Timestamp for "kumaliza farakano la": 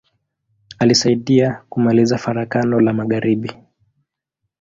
1.69-2.93